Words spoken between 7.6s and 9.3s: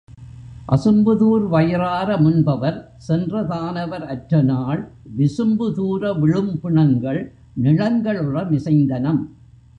நிணங்களுற மிசைந்தனம்.